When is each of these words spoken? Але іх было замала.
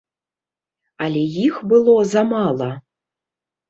Але 1.05 1.23
іх 1.45 1.61
было 1.71 1.97
замала. 2.17 2.75